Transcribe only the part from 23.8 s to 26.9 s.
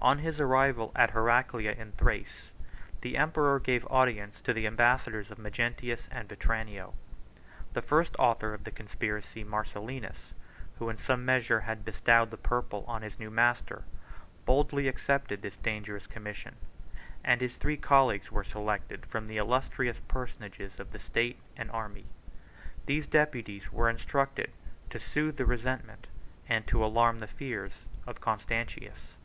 instructed to soothe the resentment, and to